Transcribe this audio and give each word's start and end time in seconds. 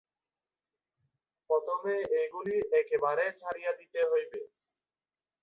প্রথমে 1.49 1.93
এইগুলি 2.19 2.51
একেবারে 2.81 3.25
ছাড়িয়া 3.39 3.71
দিতে 3.79 3.99
হইবে। 4.11 4.41